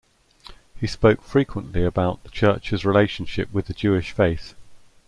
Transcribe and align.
He 0.75 0.87
spoke 0.87 1.21
frequently 1.21 1.83
about 1.85 2.23
the 2.23 2.31
Church's 2.31 2.83
relationship 2.83 3.53
with 3.53 3.67
the 3.67 3.73
Jewish 3.75 4.13
faith. 4.13 4.55